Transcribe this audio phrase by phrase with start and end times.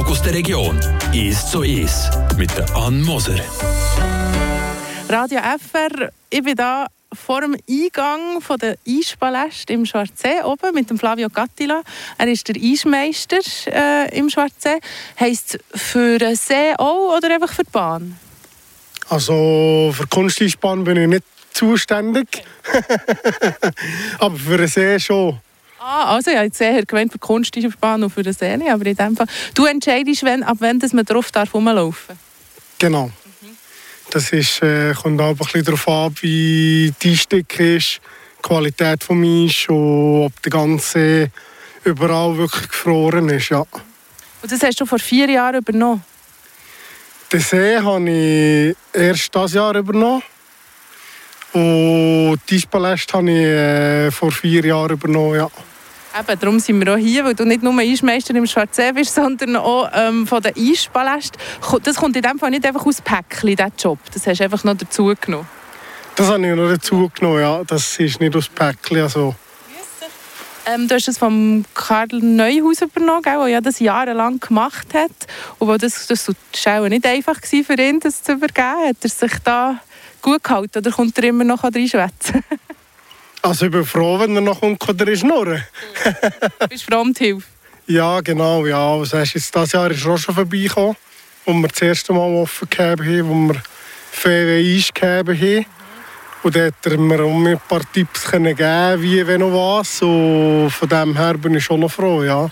[0.00, 0.80] Dialog aus der Region.
[1.12, 3.38] Ist so ist mit der Ann Moser.
[5.10, 10.88] Radio FR, ich bin da vor dem Eingang von der Eispaläste im Schwarzsee oben mit
[10.88, 11.82] dem Flavio Gattila.
[12.16, 14.80] Er ist der Eismeister äh, im Schwarzsee.
[15.18, 18.18] Heißt für den See auch oder einfach für die Bahn?
[19.10, 22.42] Also für Kunsteisbahn bin ich nicht zuständig,
[24.18, 25.40] aber für den See schon.
[25.82, 28.94] Ah, also ja, jetzt eher gemeint für die Kunsteisbahn und für den See, aber in
[28.94, 29.26] dem Fall.
[29.54, 32.18] Du entscheidest, wenn, ab wann man drauf darf rumlaufen.
[32.78, 33.10] Genau.
[34.10, 37.98] Das ist, äh, kommt aber ein bisschen darauf an, wie die Einstücke ist,
[38.38, 41.30] die Qualität des Eis und ob der ganze
[41.84, 43.48] überall wirklich gefroren ist.
[43.48, 43.60] Ja.
[43.60, 46.04] Und das hast du vor vier Jahren übernommen?
[47.32, 50.22] Den See habe ich erst dieses Jahr übernommen.
[51.54, 55.36] Und die Eispaläste habe ich äh, vor vier Jahren übernommen.
[55.36, 55.50] Ja.
[56.18, 59.56] Eben, darum sind wir auch hier, weil du nicht nur Eismeister im Schwarzsee bist, sondern
[59.56, 61.40] auch ähm, von den Eispalästen.
[61.84, 63.98] Das kommt in dem Fall nicht einfach aus Päckchen, dieser Job.
[64.12, 65.46] Das hast du einfach noch dazu genommen.
[66.16, 67.62] Das habe ich noch dazu genommen, ja.
[67.64, 69.02] Das ist nicht aus Päckchen.
[69.02, 69.34] Also.
[70.66, 75.10] Ähm, du hast es vom Karl Neuhaus übernommen, der ja das jahrelang gemacht hat.
[75.58, 78.88] Und wo das, das war nicht einfach für ihn, das zu übergeben.
[78.88, 79.80] Hat er sich da
[80.20, 82.44] gut gehalten oder kommt er immer noch reinschwätzen?
[83.42, 85.64] Also ich bin froh, wenn er noch kommt, kann er schnurren.
[86.60, 87.46] du bist froh um die Hilfe?
[87.86, 88.66] Ja, genau.
[88.66, 89.00] Ja.
[89.00, 90.94] Hast jetzt, dieses Jahr ist auch schon vorbeigekommen,
[91.44, 93.62] wo wir das erste Mal offen gegeben haben, wo wir
[94.12, 95.66] Ferien eingegeben haben.
[96.44, 98.56] Und da hat er mir auch ein paar Tipps geben
[99.02, 100.02] wie wenn noch was.
[100.02, 102.48] Und von dem her bin ich schon noch froh, ja.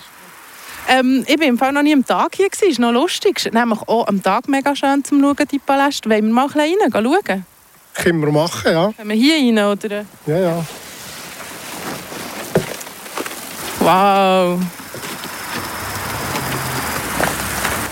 [0.89, 3.49] Ähm, ich war im Fall noch nie am Tag hier, es ist noch lustig.
[3.53, 6.09] Nämlich auch am Tag mega schön zum Schauen, die Paläste.
[6.09, 7.45] Wollen wir mal ein bisschen rein schauen?
[7.93, 8.91] Können wir machen, ja.
[8.91, 10.05] Können wir hier rein, oder?
[10.25, 10.65] Ja, ja.
[13.79, 14.59] Wow.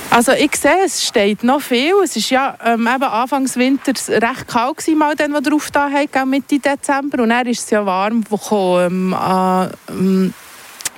[0.09, 1.93] Also ich sehe, es steht noch viel.
[2.03, 5.93] Es war ja ähm, eben Anfangs Winter recht kalt, gewesen, mal dann, wo wir aufgetan
[5.93, 7.21] haben, Mitte Dezember.
[7.21, 10.33] Und dann ist es ja warm gekommen, ähm, an, ähm,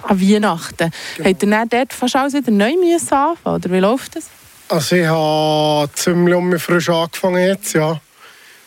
[0.03, 0.91] an Weihnachten.
[1.17, 1.25] Ja.
[1.25, 4.29] Habt ihr dann dort fast alles wieder neu anfangen oder wie läuft das?
[4.69, 7.99] Also ich habe ziemlich frisch angefangen jetzt, ja.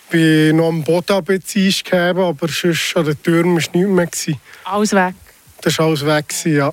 [0.04, 4.26] Ich bin noch am Boden ein bisschen gegeben, aber sonst an den Türen war nichts
[4.26, 4.36] mehr.
[4.64, 5.14] Alles weg?
[5.62, 6.72] Das war alles weg, ja.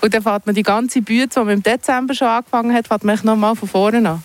[0.00, 3.04] Und dann fährt man die ganze Bühne, die man im Dezember schon angefangen hat, fährt
[3.04, 4.22] man noch mal von vorne an?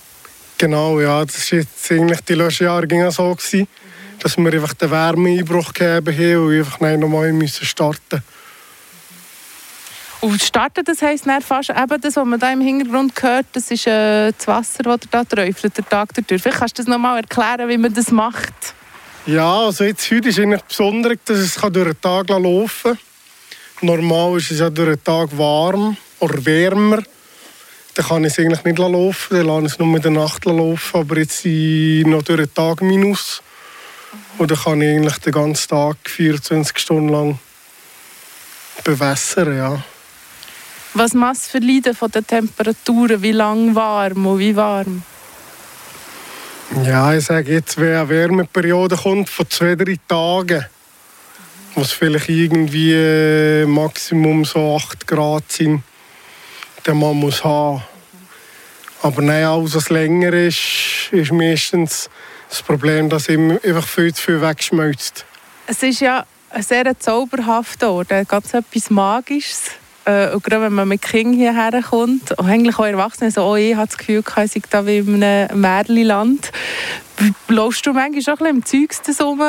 [0.57, 1.23] Genau, ja.
[1.23, 3.67] Das war jetzt eigentlich die letzten Jahre ging so, gewesen,
[4.19, 8.23] dass wir einfach den Wärmeeinbruch gegeben haben und einfach noch mal müssen starten
[10.21, 13.71] und starten, das heisst dann fast eben das, was man da im Hintergrund hört, das
[13.71, 16.41] ist äh, das Wasser, das da träufelt, der Tag durch.
[16.41, 18.53] Vielleicht kannst du das noch mal erklären, wie man das macht?
[19.25, 22.97] Ja, also jetzt heute ist eigentlich besonders, dass es durch den Tag laufen kann.
[23.81, 27.01] Normal ist es ja durch den Tag warm oder wärmer.
[27.95, 30.45] Dann kann ich es eigentlich nicht laufen, dann lasse ich es nur in der Nacht
[30.45, 30.99] laufen.
[30.99, 33.41] Aber jetzt ist noch durch den Tag minus.
[34.37, 37.39] Und dann kann ich eigentlich den ganzen Tag 24 Stunden lang
[38.83, 39.57] bewässern.
[39.57, 39.83] Ja.
[40.93, 43.21] Was machst du verleiden von den Temperaturen?
[43.21, 45.03] Wie lang warm und wie warm?
[46.85, 50.65] Ja, ich sage jetzt, wenn eine Wärmeperiode kommt von zwei, drei Tagen,
[51.75, 55.83] wo es vielleicht irgendwie äh, Maximum so 8 Grad sind,
[56.85, 57.83] den man muss haben.
[59.01, 62.09] Aber nein, alles was länger ist, ist meistens
[62.49, 65.25] das Problem, dass ihm einfach viel zu viel wegschmilzt.
[65.67, 69.71] Es ist ja ein sehr zauberhafter Ort, ganz etwas Magisches.
[70.05, 73.55] Äh, und gerade wenn man mit Kindern hierher kommt, und eigentlich auch Erwachsene, so, oh,
[73.55, 76.51] ich habe das Gefühl, ich sei da wie in einem Märchenland.
[77.47, 79.39] Läufst du manchmal schon ein bisschen im Zeugs rum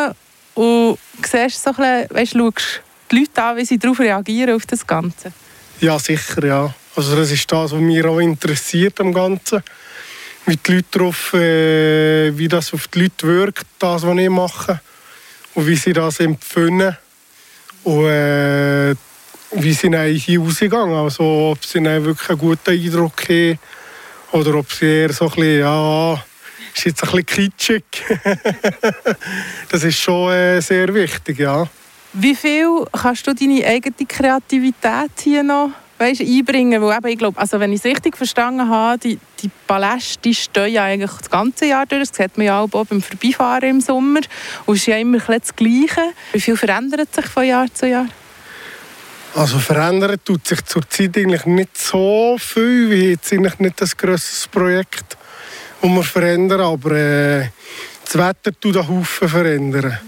[0.55, 4.67] und siehst so ein bisschen, weißt, schaust die Leute an, wie sie darauf reagieren, auf
[4.67, 5.33] das Ganze?
[5.81, 6.75] Ja, sicher, ja.
[6.95, 9.63] Also das ist das, was mich auch interessiert am Ganzen.
[10.47, 14.81] Wie die Leute darauf, äh, wie das auf die Leute wirkt, das, was ich mache.
[15.55, 16.97] Und wie sie das empfinden.
[17.85, 18.95] Und äh,
[19.55, 23.59] wie sie hier rausgegangen Also ob sie wirklich einen guten Eindruck haben
[24.33, 26.25] oder ob sie eher so ein bisschen, ja,
[26.75, 27.85] ist jetzt ein bisschen kitschig.
[29.71, 31.67] das ist schon äh, sehr wichtig, ja.
[32.15, 36.83] Wie viel kannst du deine eigene Kreativität hier noch weißt, einbringen?
[36.83, 40.73] Weil eben, ich glaube, also wenn ich es richtig verstanden habe, die, die Paläste stehen
[40.73, 42.09] ja eigentlich das ganze Jahr durch.
[42.09, 44.21] Das sieht man ja auch beim Vorbeifahren im Sommer.
[44.67, 46.13] Und es ist ja immer das Gleiche.
[46.33, 48.09] Wie viel verändert sich von Jahr zu Jahr?
[49.35, 54.51] Also verändern tut sich zurzeit eigentlich nicht so viel, wie jetzt eigentlich nicht das grösste
[54.51, 55.17] Projekt
[55.83, 57.49] die wir verändern, aber äh,
[58.05, 59.99] das Wetter tut einen Haufen verändern.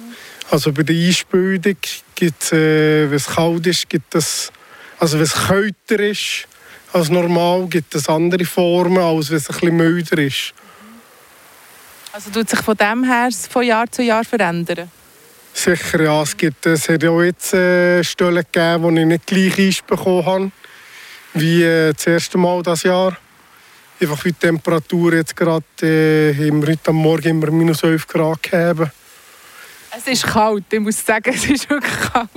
[0.50, 1.76] Also bei der Einspülung
[2.15, 4.53] gibt es, äh, wenn es kalt ist, gibt es,
[4.99, 6.47] also wenn es kälter ist,
[6.93, 10.55] als normal, gibt es andere Formen, als wenn es ein bisschen milder ist.
[12.12, 14.88] Also tut sich von dem her von Jahr zu Jahr verändern?
[15.53, 16.23] Sicher, ja.
[16.23, 20.25] Es, gibt, es hat auch jetzt äh, Stellen gegeben, wo ich nicht gleich Eis bekommen
[20.25, 20.50] habe,
[21.35, 23.17] wie äh, das erste Mal dieses Jahr.
[24.05, 28.06] Einfach wie die Temperatur jetzt gerade äh, haben wir heute am Morgen immer minus 11
[28.06, 28.91] Grad gegeben.
[29.97, 32.29] Es ist kalt, ich muss sagen, es ist wirklich kalt.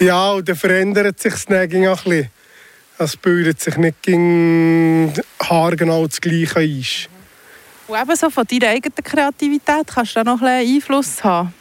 [0.00, 2.30] Ja, und dann verändert sich das auch ein bisschen.
[2.98, 7.08] Es bildet sich nicht gegen haargenau das gleiche Eis.
[7.86, 11.54] Und eben so von deiner eigenen Kreativität kannst du da noch ein bisschen Einfluss haben.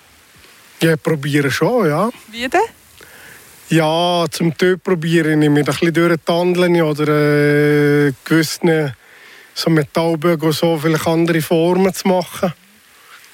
[0.81, 2.09] Ja, ich probiere schon, ja.
[2.31, 2.59] Wie denn?
[3.69, 8.93] Ja, zum Teil probiere ich mich ein bisschen durchzuhandeln oder äh, gewissen
[9.53, 12.53] so Metallbögen so vielleicht andere Formen zu machen.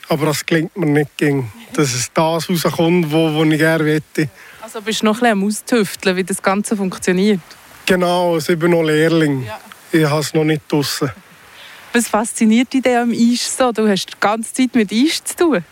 [0.09, 4.29] Aber das gelingt mir nicht gegen, dass es das rauskommt, wo, wo ich gerne möchte.
[4.61, 7.41] Also bist du noch ein bisschen am Austüfteln, wie das Ganze funktioniert?
[7.85, 9.45] Genau, also ich bin noch Lehrling.
[9.45, 9.59] Ja.
[9.91, 11.11] Ich habe es noch nicht draussen.
[11.91, 13.71] Was fasziniert dich denn am Eis so?
[13.71, 15.63] Du hast die ganze Zeit mit Eis zu tun.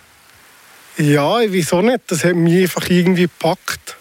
[0.98, 2.02] Ja, wieso nicht?
[2.08, 3.98] Das hat mich einfach irgendwie gepackt.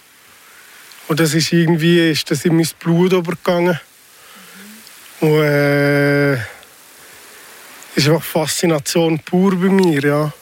[1.11, 3.81] Und das ist irgendwie ist das in mein Blut übergegangen.
[5.19, 10.33] Und äh, ist einfach Faszination pur bei mir, ja.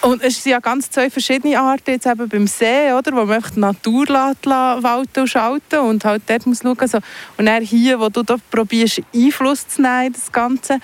[0.00, 3.32] Und es sind ja ganz zwei verschiedene Arten, jetzt eben beim See, oder, wo man
[3.32, 6.80] einfach die Natur lässt, walten und schalten und halt dort muss schauen.
[6.80, 6.98] Also,
[7.36, 10.78] und dann hier, wo du da probierst, Einfluss zu nehmen das Ganze,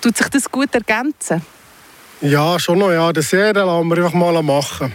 [0.00, 1.42] tut sich das gut ergänzen?
[2.22, 3.12] Ja, schon noch, ja.
[3.12, 4.90] Den See den lassen wir einfach mal machen.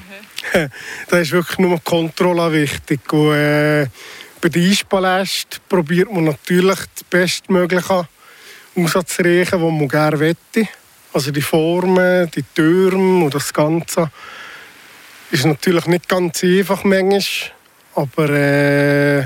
[1.10, 3.12] da ist wirklich nur Kontrolle wichtig.
[3.12, 3.88] Und, äh,
[4.42, 8.08] bei den Eispalästen probiert man natürlich das Bestmögliche
[8.76, 10.68] auszurechnen, was man gerne möchte.
[11.14, 14.12] Also die Formen, die Türme und das Ganze
[15.32, 17.22] ist natürlich nicht ganz einfach manchmal,
[17.96, 19.22] aber äh,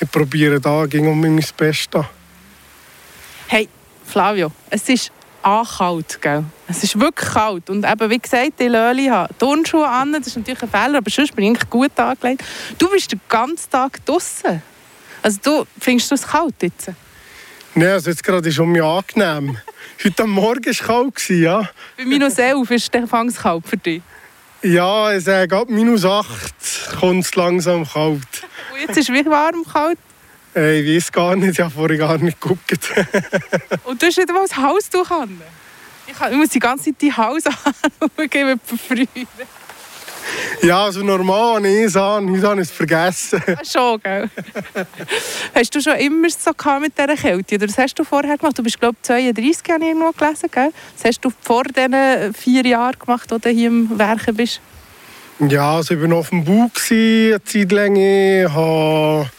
[0.00, 2.04] ich probiere da ging um mein Bestes.
[3.46, 3.68] Hey,
[4.04, 5.12] Flavio, es ist
[5.76, 6.44] kalt, gell?
[6.68, 7.70] Es ist wirklich kalt.
[7.70, 11.10] Und eben, wie gesagt, die Löli haben Turnschuhe an, das ist natürlich ein Fehler, aber
[11.10, 12.44] sonst bin ich eigentlich gut angelegt.
[12.78, 14.62] Du bist den ganzen Tag draußen.
[15.22, 16.90] Also du, findest du es kalt jetzt?
[17.74, 19.56] Nein, also jetzt gerade ist es um mich angenehm.
[20.04, 21.68] Heute am Morgen war es kalt, ja.
[21.96, 24.02] Bei minus 11 ist der Fangs kalt für dich.
[24.62, 26.28] Ja, ich sage, ab minus 8
[26.98, 28.22] kommt es langsam kalt.
[28.72, 29.98] Und jetzt ist es wie warm kalt.
[30.54, 32.72] Äh, Ich weiß gar nicht, ich habe vorher gar nicht geguckt.
[33.84, 35.40] Und du hast nicht mal das Haus an.
[36.06, 37.42] Ich, muss die ganze Zeit die Haus
[38.16, 38.58] anschauen,
[38.96, 39.08] mit
[40.62, 43.42] ja, also normal habe ich es an, heute habe ich es vergessen.
[43.46, 44.28] Ah, Schon, gell?
[45.54, 47.54] hast du schon immer so gehabt mit dieser Kälte?
[47.54, 48.58] Oder was hast du vorher gemacht?
[48.58, 50.70] Du bist, glaube ich, 32, habe ich irgendwo gelesen, gell?
[50.96, 54.60] Was hast du vor diesen vier Jahren gemacht, als du hier im Werken bist?
[55.38, 57.96] Ja, also ich war auf dem Bau eine Zeit lang.
[57.96, 59.30] Ich habe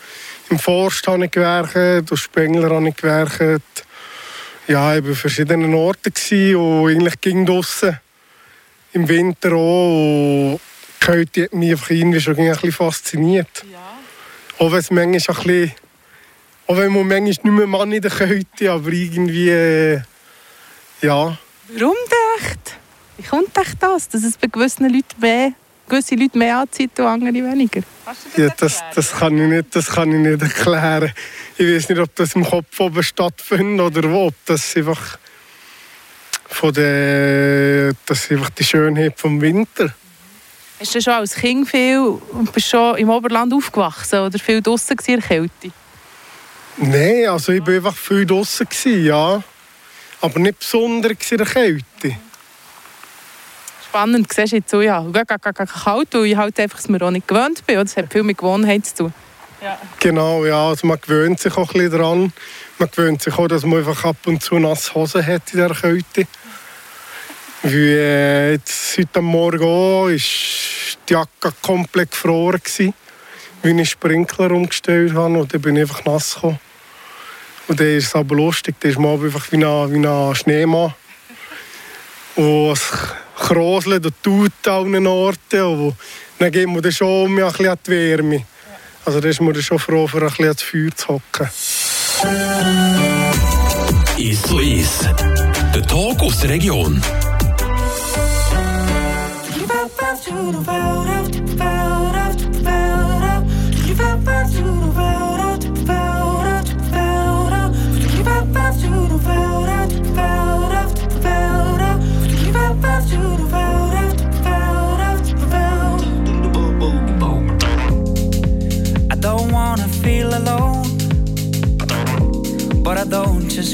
[0.50, 3.86] Im Forst habe ich gewerkt, auf Spengler habe ich gewerkt.
[4.68, 8.00] Ja, ich war an verschiedenen Orten und eigentlich ging draussen.
[8.94, 10.54] Im Winter auch.
[10.54, 10.60] Und
[11.02, 13.64] die Kälte hat mich einfach irgendwie schon ein bisschen fasziniert.
[13.72, 14.00] Ja.
[14.58, 15.72] Auch wenn es manchmal ein bisschen...
[16.68, 19.50] Auch wenn man manchmal nicht mehr Mann in der Kälte, aber irgendwie...
[19.50, 20.02] Äh,
[21.02, 21.38] ja.
[21.68, 21.96] Warum
[22.40, 22.76] echt?
[23.18, 25.54] Wie kommt echt das, dass es bei gewissen Leuten mehr,
[25.90, 27.82] gewisse Leute mehr anzieht und andere weniger?
[28.38, 31.12] Ja, das, das, kann ich nicht, das kann ich nicht erklären.
[31.58, 35.18] Ich weiß nicht, ob das im Kopf oben stattfindet oder wo, ob das einfach
[36.48, 39.94] von der, das ist einfach die Schönheit vom Winter.
[40.80, 44.96] Hast du schon als Kind viel und bist schon im Oberland aufgewachsen oder viel draußen
[45.06, 45.72] in der Kälte?
[46.78, 48.68] Nein, also ich war einfach viel draußen,
[49.04, 49.44] ja.
[50.22, 52.16] Aber nicht besonders in der Kälte.
[53.90, 57.28] Spannend, siehst du jetzt so, ja, kalt, weil ich halt einfach es mir auch nicht
[57.28, 57.76] gewöhnt bin.
[57.78, 59.14] Das hat viel mit Gewohnheit zu tun.
[60.00, 62.34] Genau, ja, also man gewöhnt sich auch ein bisschen daran.
[62.78, 65.72] Man gewöhnt sich auch, dass man einfach ab und zu nasse Hosen hat in der
[65.72, 66.28] Kälte.
[67.64, 72.94] Wie äh, jetzt heute Morgen auch, ist die Jacke komplett gefroren gewesen,
[73.64, 76.60] wie ich einen Sprinkler umgestellt habe und dann bin ich einfach nass gekommen.
[77.68, 80.94] Und dann ist es aber lustig, dann ist man einfach wie ein, wie ein Schneemann.
[82.36, 82.80] Und
[83.40, 85.62] kroselt und tut an allen Orten.
[85.62, 85.96] Und
[86.38, 88.46] dann geht man dann schon mehr ein bisschen an die Wärme.
[89.06, 91.50] Also da ist man schon froh, für ein bisschen ans Feuer zu hocken.
[94.18, 95.10] Ist so ist.
[95.74, 97.02] Der Tag aus der Region.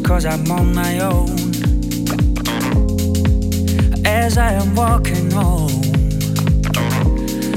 [0.05, 1.35] Cause I'm on my own.
[4.05, 5.81] As I am walking home,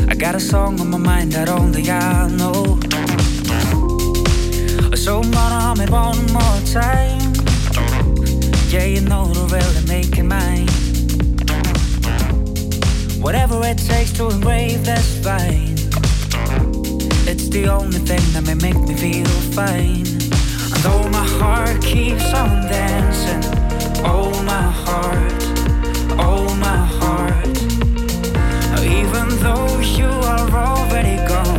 [0.08, 2.80] I got a song on my mind that only I know.
[4.96, 7.34] So hum it one more time.
[8.68, 10.68] Yeah, you know to really make it mine.
[13.20, 15.76] Whatever it takes to engrave, that's fine.
[17.28, 20.27] It's the only thing that may make me feel fine.
[20.82, 23.42] Though my heart keeps on dancing,
[24.04, 25.42] oh my heart,
[26.18, 27.46] oh my heart.
[28.84, 31.57] Even though you are already gone,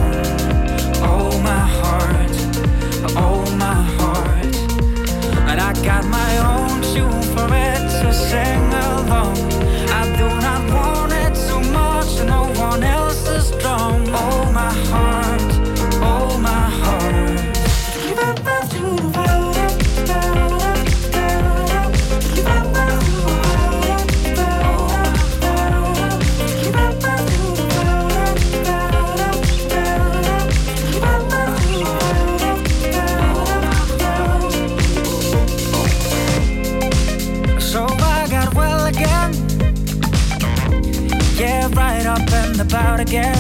[41.70, 43.38] Yeah, right up and about again.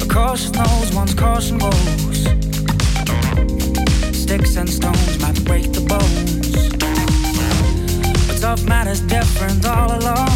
[0.00, 2.22] A Caution knows one's caution goes.
[4.16, 6.68] Sticks and stones might break the bones.
[8.26, 10.30] But tough matters different all along.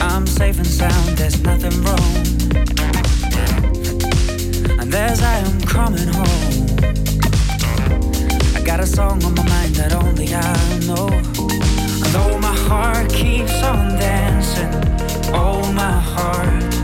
[0.00, 2.16] I'm safe and sound, there's nothing wrong.
[4.80, 6.66] And as I am coming home.
[8.56, 11.37] I got a song on my mind that only I know.
[12.12, 14.72] Though my heart keeps on dancing,
[15.34, 16.77] oh my heart,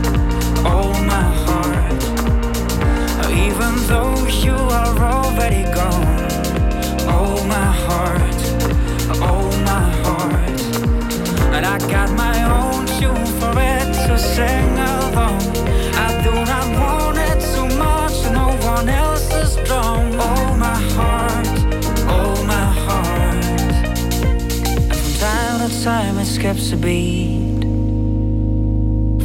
[26.45, 27.63] a beat.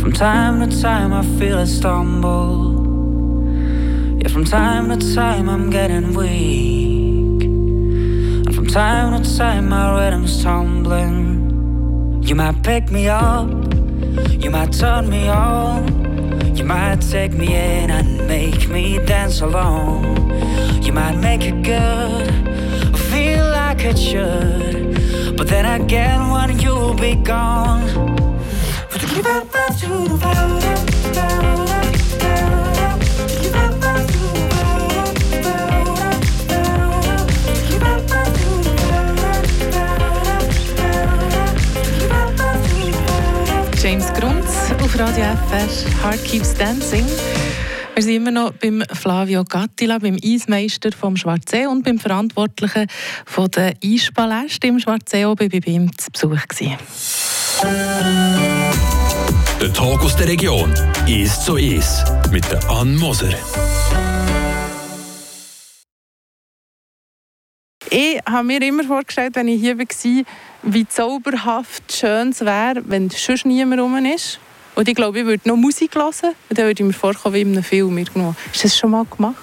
[0.00, 2.72] From time to time I feel it stumble.
[4.22, 7.42] Yeah, from time to time I'm getting weak.
[7.44, 12.22] And from time to time my rhythm's tumbling.
[12.22, 13.50] You might pick me up,
[14.42, 20.32] you might turn me on, you might take me in and make me dance along.
[20.82, 24.89] You might make it good, feel like it should,
[25.40, 27.80] but then again when you'll be gone.
[43.80, 47.06] James Grunz auf Radio FR, Heart Keeps Dancing.
[48.00, 52.86] Wir sind immer noch beim Flavio Gattila, beim Eismeister vom Schwarzsee und beim Verantwortlichen
[53.26, 55.20] von der Eispaläste im Schwarzsee.
[55.20, 56.48] Ich war bei ihm zu Besuch.
[56.48, 56.78] Gewesen.
[59.60, 60.72] Der Tag aus der Region
[61.06, 63.34] ist so ist mit der Ann Moser.
[67.90, 70.24] Ich habe mir immer vorgestellt, wenn ich hier war,
[70.62, 74.40] wie zauberhaft schön es wäre, wenn sonst niemand rum ist.
[74.80, 76.06] Und ich glaube, ich würde noch Musik hören
[76.48, 77.98] und dann würde ich mir vorkommen wie in einem Film.
[77.98, 78.34] Irgendwo.
[78.48, 79.36] Hast du das schon mal gemacht?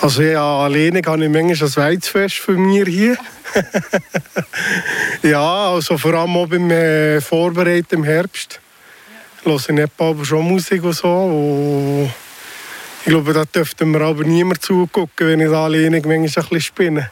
[0.00, 3.16] Also ja, alleine kann ich manchmal das Weizfest von mir hier.
[5.22, 8.58] ja, also vor allem auch beim äh, Vorbereiten im Herbst.
[9.44, 9.52] Ja.
[9.52, 11.08] Höre ich nicht aber schon Musik und so.
[11.08, 12.12] Und
[13.04, 16.60] ich glaube, da dürfte mir aber niemand zugucken, wenn ich da alleine manchmal ein bisschen
[16.60, 17.08] spinne.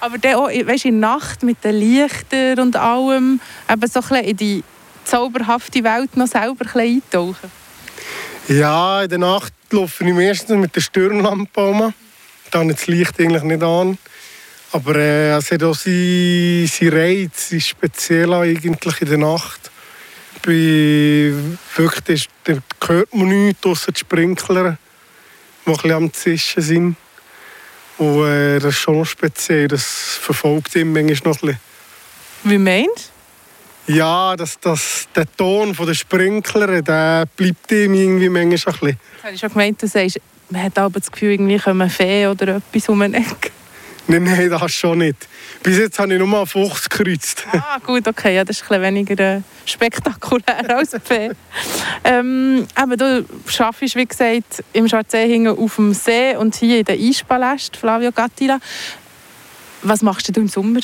[0.00, 4.08] Aber dann auch, weißt, in der Nacht mit den Lichtern und allem, eben so ein
[4.08, 4.64] bisschen in die
[5.08, 7.50] zauberhafte Welt noch selber ein eintauchen?
[8.48, 11.92] Ja, in der Nacht laufe ich meistens mit der Stirnlampe um.
[12.50, 13.98] Da habe ich das Licht eigentlich nicht an.
[14.72, 19.70] Aber äh, es hat auch seinen sein Reiz, sein speziell eigentlich in der Nacht.
[20.44, 21.32] Bei,
[21.76, 22.54] wirklich, da
[22.86, 24.78] hört man nichts, außer die Sprinkler,
[25.66, 26.96] die ein bisschen am Zischen sind.
[27.98, 29.84] Und äh, das ist schon speziell, das
[30.20, 31.60] verfolgt ihn manchmal noch ein bisschen.
[32.44, 33.17] Wie meinst du?
[33.88, 38.98] Ja, das, das, der Ton der Sprinkler, der bleibt ihm irgendwie manchmal ein bisschen.
[39.22, 42.56] Habe ich schon gemeint, du sagst, man hat aber das Gefühl, irgendwie kommen Feen oder
[42.56, 43.50] etwas um den Eck.
[44.06, 45.28] Nein, nein, das schon nicht.
[45.62, 47.46] Bis jetzt habe ich nur mal Fuchs gekreuzt.
[47.52, 51.30] Ah, gut, okay, ja, das ist ein bisschen weniger äh, spektakulär als P.
[52.04, 53.24] ähm, aber du
[53.58, 58.58] arbeitest, wie gesagt, im Schwarzsee auf dem See und hier in der Eispaläst, Flavio Gattila.
[59.82, 60.80] Was machst du im Sommer?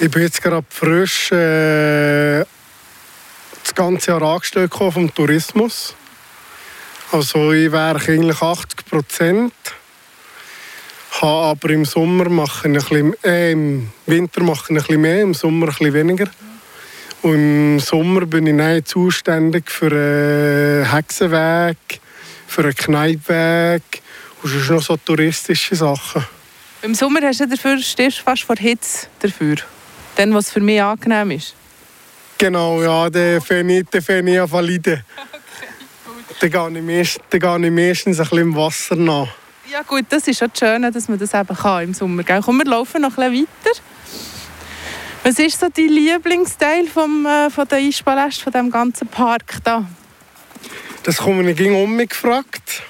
[0.00, 2.44] Ich bin jetzt gerade frisch äh,
[3.62, 5.94] das ganze Jahr angestellt vom Tourismus.
[7.12, 9.54] Also ich werke eigentlich 80 Prozent.
[11.20, 15.22] aber im Sommer mache ich ein bisschen, äh, im Winter mache ich ein bisschen mehr,
[15.22, 16.28] im Sommer ein bisschen weniger.
[17.22, 22.00] Und im Sommer bin ich dann zuständig für einen Hexenweg,
[22.48, 24.02] für einen Kneippweg
[24.42, 26.26] und sonst noch so touristische Sachen.
[26.82, 29.56] Im Sommer hast du dafür, stehst du fast vor Hitze dafür.
[30.16, 31.54] Dann, was für mich angenehm ist.
[32.38, 35.04] Genau, ja, dann fange ich, fange ich an zu leiden.
[36.40, 37.20] Dann gehe ich, meist,
[37.72, 39.28] meistens ein bisschen im Wasser nach.
[39.70, 42.22] Ja gut, das ist auch das Schöne, dass man das eben kann im Sommer.
[42.22, 42.40] Gell?
[42.44, 43.80] Komm, wir laufen noch ein bisschen weiter.
[45.22, 49.86] Was ist so dein Lieblingsteil vom, äh, von der Eispaläste, von diesem ganzen Park da?
[51.02, 52.82] Das komme ich ging um mich gefragt.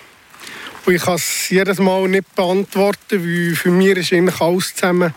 [0.85, 5.14] Und ich kann es jedes Mal nicht beantworten, weil für mich ist eigentlich alles zusammen,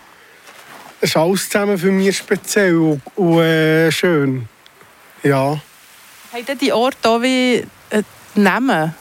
[1.02, 4.48] ist alles zusammen für mich speziell und, und äh, schön.
[5.24, 5.60] Ja.
[6.34, 8.04] Haben die Orte auch wie äh,
[8.36, 8.94] Namen?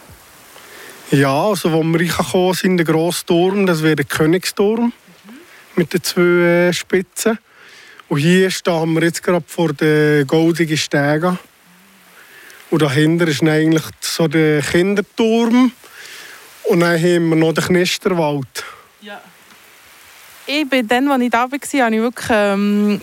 [1.10, 4.92] Ja, also wo wir reingekommen sind, der grosse Turm, das wäre der Königsturm mhm.
[5.76, 7.38] mit den zwei äh, Spitzen.
[8.08, 11.38] Und hier stehen wir jetzt gerade vor den goldigen Stegen.
[12.70, 15.72] Und dahinter ist eigentlich so der Kinderturm.
[16.64, 18.64] Und dann haben wir noch den Knisterwald.
[19.00, 19.20] Ja.
[20.46, 21.56] Ich bin dann, als ich da war, habe
[21.96, 22.26] ich wirklich...
[22.30, 23.00] Ähm,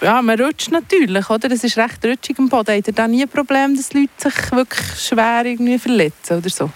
[0.00, 1.50] ja, man rutscht natürlich, oder?
[1.50, 2.76] Es ist recht rutschig am Boden.
[2.76, 6.70] Habt ihr da nie ein Problem, dass Leute sich wirklich schwer irgendwie verletzen oder so?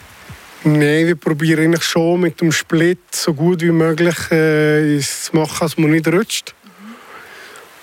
[0.65, 5.59] Nein, wir probieren eigentlich schon mit dem Split so gut wie möglich äh, zu machen,
[5.61, 6.55] dass man nicht rutscht.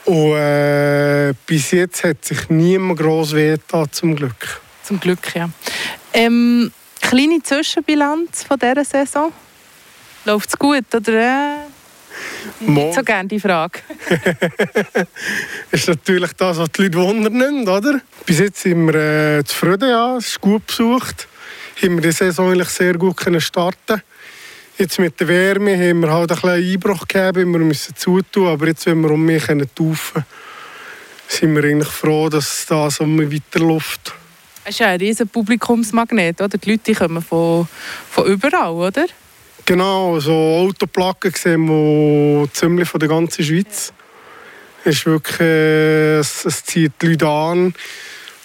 [0.05, 4.61] Und äh, bis jetzt hat sich niemand gross wehgetan, zum Glück.
[4.83, 5.49] Zum Glück, ja.
[6.11, 9.31] Ähm, kleine Zwischenbilanz von dieser Saison?
[10.25, 11.67] Läuft es gut, oder?
[12.59, 13.79] Nicht so gerne die Frage.
[14.07, 15.07] das
[15.71, 18.01] ist natürlich das, was die Leute wundern, oder?
[18.25, 18.95] Bis jetzt sind wir
[19.39, 20.17] äh, zufrieden, ja.
[20.17, 21.27] Es ist gut besucht.
[21.81, 24.01] Haben wir die Saison eigentlich sehr gut können starten
[24.77, 28.67] Jetzt mit der Wärme haben wir halt ein bisschen Einbruch gegeben, wir müssen zutun, aber
[28.67, 30.25] jetzt, wenn wir um mich taufen
[31.27, 34.13] sind wir eigentlich froh, dass das um weiterläuft.
[34.63, 36.57] Es ist ja ein riesiger Publikumsmagnet, oder?
[36.57, 37.67] Die Leute kommen von,
[38.09, 39.05] von überall, oder?
[39.65, 43.93] Genau, so Autoplatten sehen wir ziemlich von der ganzen Schweiz.
[44.83, 47.73] Es, ist wirklich, äh, es, es zieht die Leute an.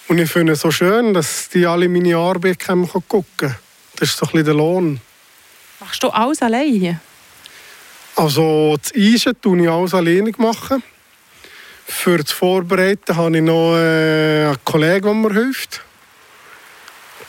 [0.07, 3.55] Und ich finde es so schön, dass die alle meine Arbeit gucken können.
[3.97, 5.01] Das ist so ein bisschen der Lohn.
[5.81, 7.01] Machst du alles alleine
[8.15, 10.31] Also das Eisen mache ich alles alleine.
[10.37, 10.81] Machen.
[11.85, 15.81] Für das Vorbereiten habe ich noch äh, einen Kollegen, der mir hilft,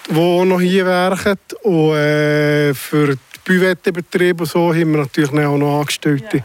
[0.09, 1.55] der noch hier werkt.
[1.65, 3.17] Und äh, für
[3.51, 6.37] Büvettenbetrieb und so haben wir natürlich auch noch Angestellte.
[6.37, 6.45] Ja.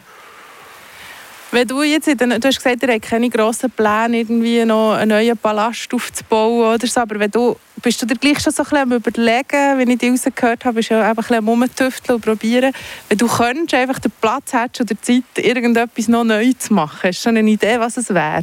[1.52, 5.38] Wenn du jetzt, du hast gesagt, ihr habt keine grossen Pläne, irgendwie noch einen neuen
[5.38, 8.92] Palast aufzubauen oder so, aber wenn du, bist du dir gleich schon so ein bisschen
[8.92, 12.26] am überlegen, wenn ich dich rausgehört habe, bist du ja einfach ein bisschen rumtüfteln und
[12.26, 12.74] probieren.
[13.08, 17.20] Wenn du könntest, einfach den Platz hättest oder Zeit, irgendetwas noch neu zu machen, hast
[17.20, 18.42] du schon eine Idee, was es wäre?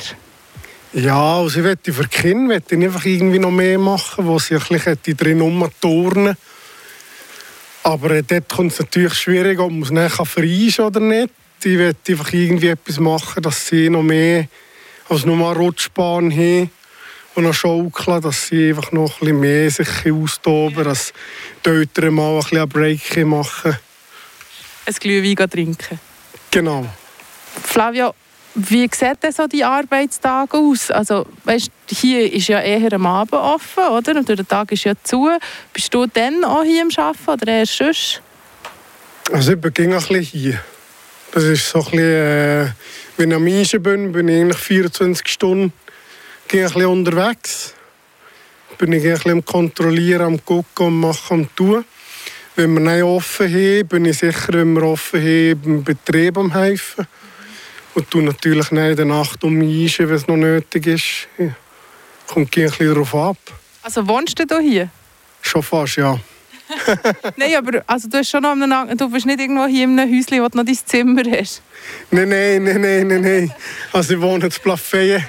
[0.93, 4.55] Ja, also ich möchte für Kinder möchte ich einfach irgendwie noch mehr machen, wo sie
[4.55, 6.37] ein bisschen drin rumturnen
[7.83, 11.31] aber dort kommt es natürlich schwierig, ob man es nachher vereinen oder nicht.
[11.65, 14.49] Ich will einfach irgendwie etwas machen, dass sie noch mehr
[15.09, 16.71] als nur mal Rutschbahn haben
[17.35, 21.13] und noch schaukeln, dass sie einfach noch ein bisschen mehr sich austoben, dass
[21.65, 23.79] die Eltern mal ein bisschen einen Break machen.
[24.85, 26.01] Ein Glühwein trinken.
[26.51, 26.87] Genau.
[27.63, 28.15] Flavio,
[28.55, 30.91] wie sieht denn so die Arbeitstag aus?
[30.91, 34.17] Also, weißt, hier ist ja eher am Abend offen, oder?
[34.17, 35.31] Und der Tag ist ja zu.
[35.73, 38.21] Bist du dann auch hier am Arbeiten oder eher sonst?
[39.33, 40.61] Also ich beginne ein bisschen hier.
[41.33, 42.67] Das ist so ein bisschen, äh,
[43.17, 45.73] wenn ich am Eisen bin, bin ich eigentlich 24 Stunden ein
[46.51, 47.75] bisschen unterwegs.
[48.77, 51.85] Bin ich ein bisschen am Kontrollieren, am Gucken, am Machen, am Tun.
[52.55, 56.53] Wenn wir nicht offen haben, bin ich sicher, wenn wir offen haben, im Betrieb am
[56.53, 57.07] helfen.
[57.95, 61.29] Und tu natürlich nicht in der Nacht um mich wenn es noch nötig ist.
[61.39, 61.55] Ja.
[62.27, 63.37] Kommt ein bisschen darauf ab.
[63.83, 64.89] Also wohnst du hier?
[65.43, 66.19] Schon fast, ja.
[67.37, 70.11] nein, aber also du, hast schon noch einen, du bist nicht irgendwo hier in einem
[70.11, 71.61] Häuschen, wo du noch dein Zimmer hast?
[72.11, 73.21] Nein, nein, nein, nein, nein.
[73.21, 73.55] nein.
[73.93, 75.25] Also ich wohne in Plafeyen.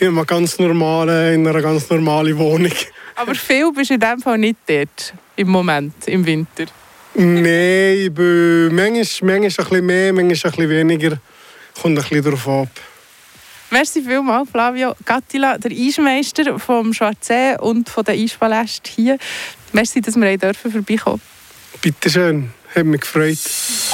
[0.00, 2.72] In einer ganz normalen, in einer ganz normalen Wohnung.
[3.14, 6.64] Aber viel bist du in dem Fall nicht dort, im Moment, im Winter?
[7.14, 11.18] Nein, ich bin manchmal, manchmal ein bisschen mehr, manchmal ein bisschen weniger.
[11.80, 12.68] Kommt ein bisschen darauf ab.
[13.70, 19.18] Merci vielmals, Flavio Gattila, der Eismeister vom Schwarzsee und von der Eispaläste hier.
[19.72, 21.20] Merci, dass wir dürfen vorbeikommen
[21.82, 23.38] Bitte schön, hat mich gefreut.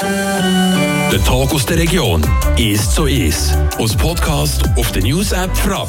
[0.02, 2.22] Der Tag aus der Region
[2.58, 3.56] ist so ist.
[3.78, 5.88] Als Podcast auf der News App Frapp.